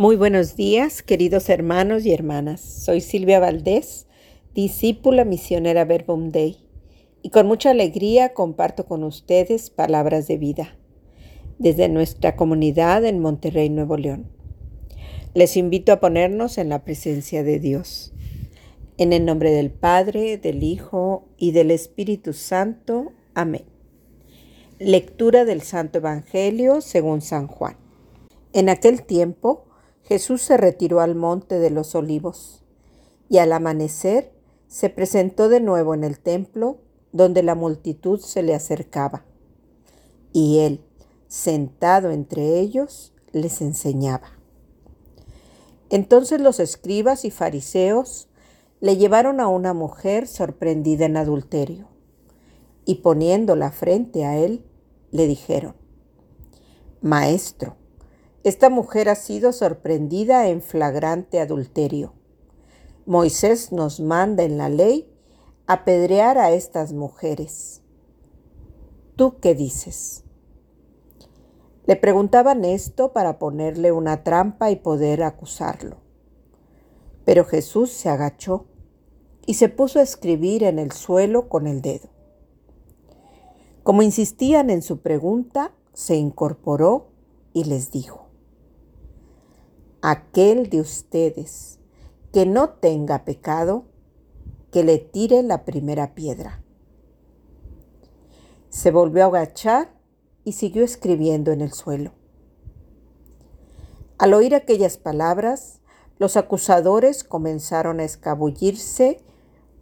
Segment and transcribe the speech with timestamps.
[0.00, 2.62] Muy buenos días, queridos hermanos y hermanas.
[2.62, 4.06] Soy Silvia Valdés,
[4.54, 6.56] discípula misionera Verbum Dei,
[7.20, 10.78] y con mucha alegría comparto con ustedes palabras de vida
[11.58, 14.30] desde nuestra comunidad en Monterrey, Nuevo León.
[15.34, 18.14] Les invito a ponernos en la presencia de Dios.
[18.96, 23.12] En el nombre del Padre, del Hijo y del Espíritu Santo.
[23.34, 23.66] Amén.
[24.78, 27.76] Lectura del Santo Evangelio según San Juan.
[28.54, 29.66] En aquel tiempo,
[30.10, 32.64] Jesús se retiró al monte de los olivos
[33.28, 34.32] y al amanecer
[34.66, 36.78] se presentó de nuevo en el templo
[37.12, 39.24] donde la multitud se le acercaba.
[40.32, 40.84] Y él,
[41.28, 44.32] sentado entre ellos, les enseñaba.
[45.90, 48.28] Entonces los escribas y fariseos
[48.80, 51.86] le llevaron a una mujer sorprendida en adulterio
[52.84, 54.64] y poniéndola frente a él,
[55.12, 55.76] le dijeron,
[57.00, 57.76] Maestro,
[58.42, 62.14] esta mujer ha sido sorprendida en flagrante adulterio.
[63.04, 65.12] Moisés nos manda en la ley
[65.66, 67.82] apedrear a estas mujeres.
[69.16, 70.24] ¿Tú qué dices?
[71.86, 75.98] Le preguntaban esto para ponerle una trampa y poder acusarlo.
[77.24, 78.66] Pero Jesús se agachó
[79.44, 82.08] y se puso a escribir en el suelo con el dedo.
[83.82, 87.08] Como insistían en su pregunta, se incorporó
[87.52, 88.29] y les dijo,
[90.02, 91.78] aquel de ustedes
[92.32, 93.84] que no tenga pecado,
[94.70, 96.62] que le tire la primera piedra.
[98.68, 99.92] Se volvió a agachar
[100.44, 102.12] y siguió escribiendo en el suelo.
[104.16, 105.80] Al oír aquellas palabras,
[106.18, 109.22] los acusadores comenzaron a escabullirse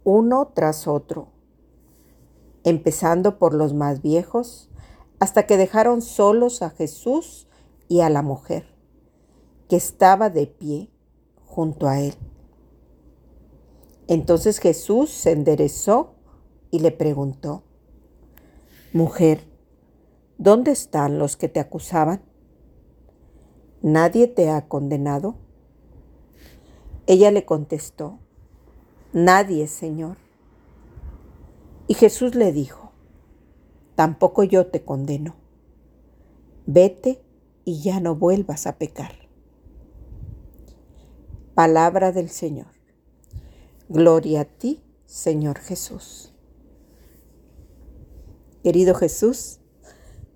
[0.03, 1.29] uno tras otro,
[2.63, 4.69] empezando por los más viejos,
[5.19, 7.47] hasta que dejaron solos a Jesús
[7.87, 8.78] y a la mujer
[9.69, 10.89] que estaba de pie
[11.45, 12.15] junto a él.
[14.07, 16.15] Entonces Jesús se enderezó
[16.71, 17.63] y le preguntó,
[18.91, 19.41] Mujer,
[20.39, 22.23] ¿dónde están los que te acusaban?
[23.83, 25.35] ¿Nadie te ha condenado?
[27.05, 28.17] Ella le contestó,
[29.13, 30.17] Nadie, Señor.
[31.87, 32.91] Y Jesús le dijo,
[33.93, 35.35] Tampoco yo te condeno.
[36.65, 37.21] Vete
[37.65, 39.28] y ya no vuelvas a pecar.
[41.59, 42.71] Palabra del Señor.
[43.89, 46.33] Gloria a ti, Señor Jesús.
[48.63, 49.59] Querido Jesús,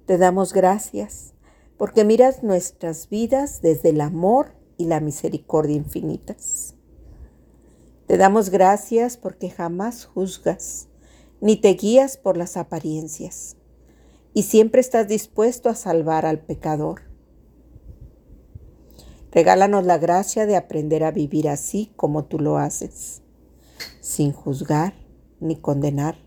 [0.05, 1.33] te damos gracias
[1.77, 6.75] porque miras nuestras vidas desde el amor y la misericordia infinitas.
[8.05, 10.89] Te damos gracias porque jamás juzgas
[11.39, 13.55] ni te guías por las apariencias
[14.33, 17.12] y siempre estás dispuesto a salvar al pecador
[19.33, 23.23] Regálanos la gracia de aprender a vivir así como tú lo haces,
[23.99, 24.93] sin juzgar
[25.39, 26.17] ni condenar,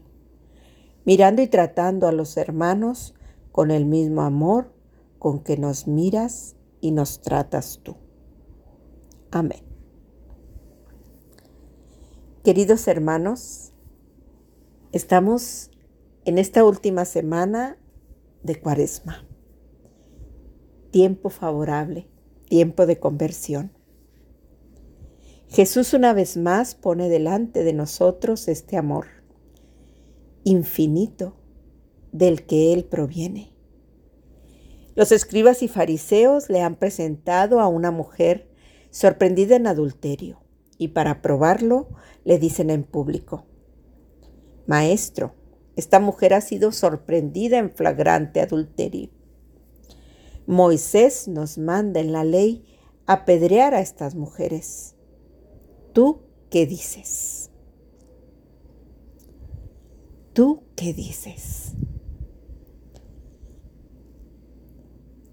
[1.05, 3.15] mirando y tratando a los hermanos
[3.53, 4.75] con el mismo amor
[5.21, 7.97] con que nos miras y nos tratas tú.
[9.31, 9.63] Amén.
[12.43, 13.73] Queridos hermanos,
[14.91, 15.71] estamos
[16.25, 17.79] en esta última semana
[18.43, 19.25] de Cuaresma.
[20.91, 22.16] Tiempo favorable
[22.47, 23.73] tiempo de conversión.
[25.49, 29.07] Jesús una vez más pone delante de nosotros este amor
[30.45, 31.37] infinito
[32.13, 33.53] del que Él proviene.
[34.95, 38.49] Los escribas y fariseos le han presentado a una mujer
[38.91, 40.41] sorprendida en adulterio
[40.79, 41.89] y para probarlo
[42.25, 43.47] le dicen en público,
[44.67, 45.35] Maestro,
[45.77, 49.11] esta mujer ha sido sorprendida en flagrante adulterio.
[50.47, 52.65] Moisés nos manda en la ley
[53.07, 54.95] apedrear a estas mujeres.
[55.93, 57.51] ¿Tú qué dices?
[60.33, 61.73] ¿Tú qué dices?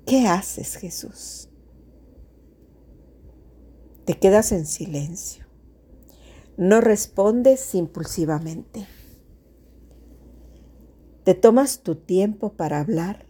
[0.05, 1.49] ¿Qué haces, Jesús?
[4.05, 5.45] Te quedas en silencio.
[6.57, 8.87] No respondes impulsivamente.
[11.23, 13.25] Te tomas tu tiempo para hablar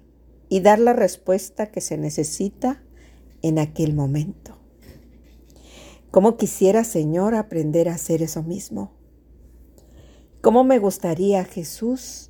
[0.53, 2.83] y dar la respuesta que se necesita
[3.41, 4.55] en aquel momento.
[6.11, 8.93] ¿Cómo quisiera, Señor, aprender a hacer eso mismo?
[10.41, 12.29] ¿Cómo me gustaría, Jesús,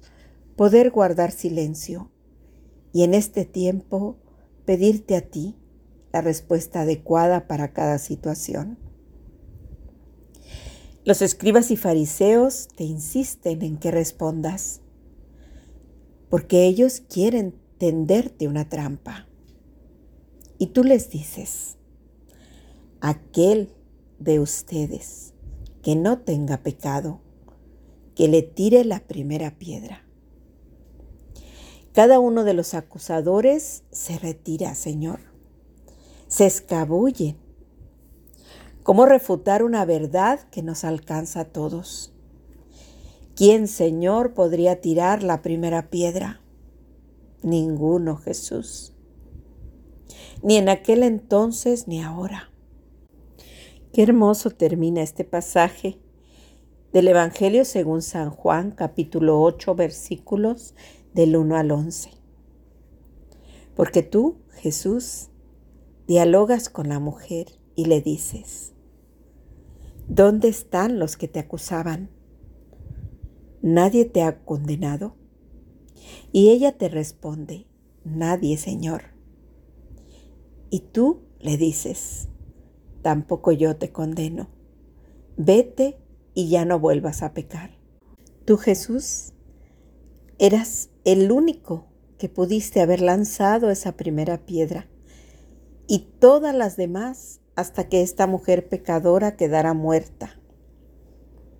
[0.56, 2.14] poder guardar silencio
[2.94, 4.16] y en este tiempo
[4.64, 5.58] pedirte a ti
[6.14, 8.80] la respuesta adecuada para cada situación?
[11.04, 14.80] Los escribas y fariseos te insisten en que respondas,
[16.30, 19.28] porque ellos quieren tenderte una trampa.
[20.58, 21.76] Y tú les dices,
[23.02, 23.74] aquel
[24.20, 25.34] de ustedes
[25.82, 27.20] que no tenga pecado,
[28.16, 30.02] que le tire la primera piedra.
[31.92, 35.20] Cada uno de los acusadores se retira, Señor.
[36.30, 37.36] Se escabullen.
[38.84, 42.14] ¿Cómo refutar una verdad que nos alcanza a todos?
[43.36, 46.43] ¿Quién, Señor, podría tirar la primera piedra?
[47.44, 48.94] Ninguno, Jesús.
[50.42, 52.52] Ni en aquel entonces ni ahora.
[53.92, 56.00] Qué hermoso termina este pasaje
[56.94, 60.74] del Evangelio según San Juan, capítulo 8, versículos
[61.14, 62.12] del 1 al 11.
[63.76, 65.30] Porque tú, Jesús,
[66.08, 68.74] dialogas con la mujer y le dices,
[70.08, 72.10] ¿dónde están los que te acusaban?
[73.62, 75.16] ¿Nadie te ha condenado?
[76.32, 77.68] Y ella te responde,
[78.04, 79.04] nadie, Señor.
[80.70, 82.30] Y tú le dices,
[83.02, 84.50] tampoco yo te condeno.
[85.38, 85.98] Vete
[86.34, 87.78] y ya no vuelvas a pecar.
[88.46, 89.34] Tú, Jesús,
[90.40, 94.88] eras el único que pudiste haber lanzado esa primera piedra
[95.88, 100.40] y todas las demás hasta que esta mujer pecadora quedara muerta.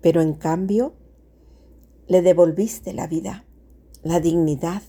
[0.00, 0.94] Pero en cambio,
[2.06, 3.46] le devolviste la vida
[4.04, 4.82] la dignidad.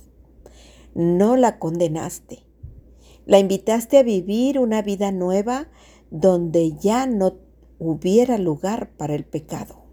[0.94, 2.44] No la condenaste.
[3.26, 5.68] La invitaste a vivir una vida nueva
[6.12, 7.38] donde ya no
[7.80, 9.84] hubiera lugar para el pecado.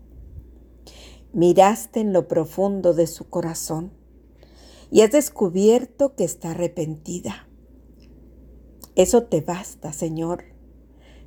[1.33, 3.93] Miraste en lo profundo de su corazón
[4.91, 7.49] y has descubierto que está arrepentida.
[8.97, 10.45] Eso te basta, Señor,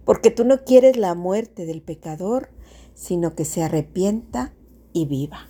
[0.03, 2.49] porque tú no quieres la muerte del pecador,
[2.93, 4.53] sino que se arrepienta
[4.93, 5.49] y viva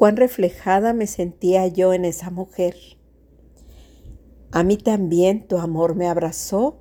[0.00, 2.74] cuán reflejada me sentía yo en esa mujer.
[4.50, 6.80] A mí también tu amor me abrazó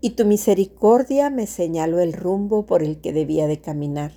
[0.00, 4.12] y tu misericordia me señaló el rumbo por el que debía de caminar.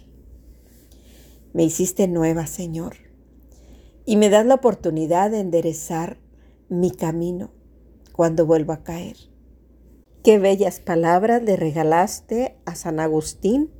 [1.52, 2.96] Me hiciste nueva, Señor,
[4.06, 6.18] y me das la oportunidad de enderezar
[6.70, 7.52] mi camino
[8.14, 9.18] cuando vuelva a caer.
[10.24, 13.74] Qué bellas palabras le regalaste a San Agustín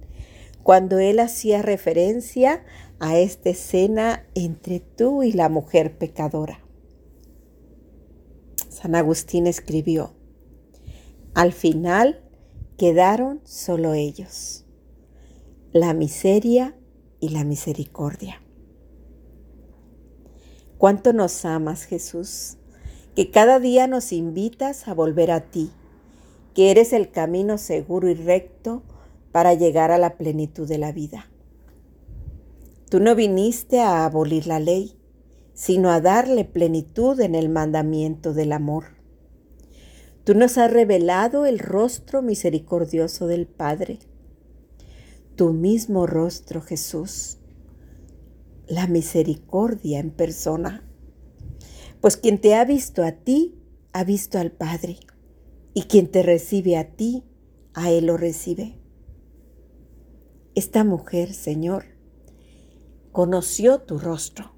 [0.68, 2.62] cuando él hacía referencia
[3.00, 6.60] a esta escena entre tú y la mujer pecadora.
[8.68, 10.12] San Agustín escribió,
[11.34, 12.22] al final
[12.78, 14.66] quedaron solo ellos,
[15.72, 16.75] la miseria
[17.22, 18.42] y la misericordia.
[20.78, 22.58] Cuánto nos amas, Jesús,
[23.16, 25.72] que cada día nos invitas a volver a ti,
[26.54, 28.84] que eres el camino seguro y recto
[29.31, 31.29] para llegar a la plenitud de la vida.
[32.89, 34.97] Tú no viniste a abolir la ley,
[35.53, 38.97] sino a darle plenitud en el mandamiento del amor.
[40.24, 44.00] Tú nos has revelado el rostro misericordioso del Padre,
[45.35, 47.38] tu mismo rostro, Jesús,
[48.68, 50.83] la misericordia en persona.
[52.01, 53.56] Pues quien te ha visto a ti,
[53.94, 54.97] ha visto al Padre,
[55.74, 57.24] y quien te recibe a ti,
[57.74, 58.76] a Él lo recibe.
[60.57, 61.86] Esta mujer, Señor,
[63.12, 64.54] conoció tu rostro.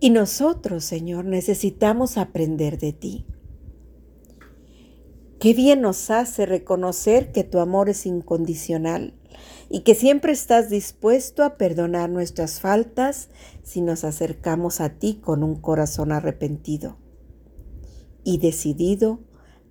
[0.00, 3.26] Y nosotros, Señor, necesitamos aprender de ti.
[5.38, 9.14] Qué bien nos hace reconocer que tu amor es incondicional
[9.70, 13.30] y que siempre estás dispuesto a perdonar nuestras faltas
[13.62, 16.98] si nos acercamos a ti con un corazón arrepentido
[18.24, 19.20] y decidido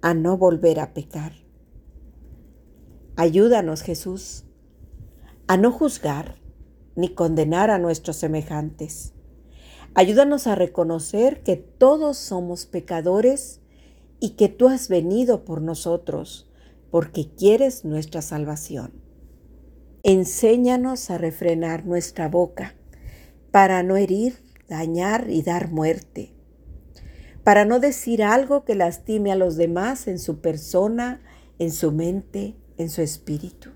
[0.01, 1.33] a no volver a pecar.
[3.17, 4.45] Ayúdanos, Jesús,
[5.49, 6.35] a no juzgar,
[6.95, 9.13] ni condenar a nuestros semejantes.
[9.95, 13.59] Ayúdanos a reconocer que todos somos pecadores
[14.19, 16.51] y que tú has venido por nosotros
[16.91, 18.93] porque quieres nuestra salvación.
[20.03, 22.75] Enséñanos a refrenar nuestra boca
[23.49, 26.35] para no herir, dañar y dar muerte,
[27.43, 31.23] para no decir algo que lastime a los demás en su persona,
[31.57, 33.71] en su mente, en su espíritu,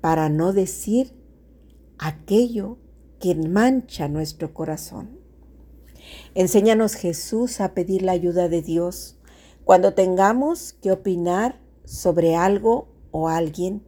[0.00, 1.14] para no decir
[1.98, 2.78] aquello
[3.18, 5.18] que mancha nuestro corazón.
[6.34, 9.18] Enséñanos Jesús a pedir la ayuda de Dios
[9.64, 13.84] cuando tengamos que opinar sobre algo o alguien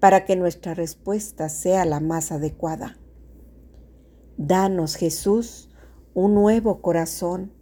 [0.00, 2.98] para que nuestra respuesta sea la más adecuada.
[4.36, 5.68] Danos Jesús
[6.14, 7.52] un nuevo corazón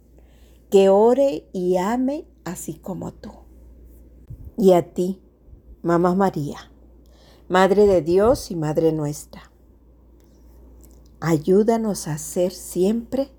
[0.69, 3.31] que ore y ame así como tú.
[4.57, 5.21] Y a ti,
[5.81, 6.70] Mamá María,
[7.51, 9.51] Madre de Dios y Madre nuestra
[11.19, 13.29] Ayúdanos a hacer siempre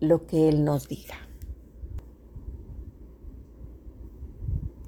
[0.00, 1.16] lo que Él nos diga.